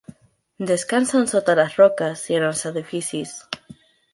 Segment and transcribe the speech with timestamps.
[0.69, 3.37] Descansen sota les roques i en els edificis.